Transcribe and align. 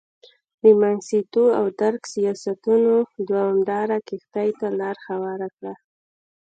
د 0.61 0.63
منګستیو 0.81 1.43
او 1.59 1.65
درګ 1.81 2.01
سیاستونو 2.13 2.95
دوامداره 3.29 3.97
قحطۍ 4.07 4.49
ته 4.59 4.67
لار 4.79 4.97
هواره 5.07 5.47
کړه. 5.55 5.73